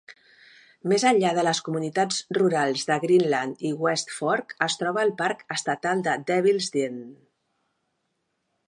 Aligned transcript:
Més 0.93 1.03
enllà 1.09 1.33
de 1.39 1.43
les 1.47 1.59
comunitats 1.67 2.17
rurals 2.37 2.87
de 2.93 2.97
Greenland 3.03 3.61
i 3.71 3.75
West 3.85 4.15
Fork 4.15 4.57
es 4.69 4.81
troba 4.81 5.05
el 5.09 5.15
Parc 5.23 5.45
Estatal 5.59 6.03
de 6.11 6.19
Devil's 6.33 6.75
Den. 6.79 6.99